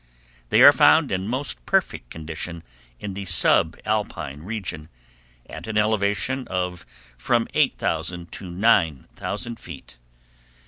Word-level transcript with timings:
They 0.49 0.63
are 0.63 0.73
found 0.73 1.11
in 1.11 1.27
most 1.27 1.63
perfect 1.67 2.09
condition 2.09 2.63
in 2.99 3.13
the 3.13 3.25
subalpine 3.25 4.41
region, 4.43 4.89
at 5.47 5.67
an 5.67 5.77
elevation 5.77 6.47
of 6.47 6.87
from 7.19 7.47
eight 7.53 7.77
thousand 7.77 8.31
to 8.31 8.49
nine 8.49 9.07
thousand 9.15 9.59
feet. 9.59 9.99